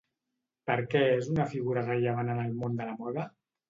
[0.71, 3.33] Per què és una figura rellevant en el món de la moda?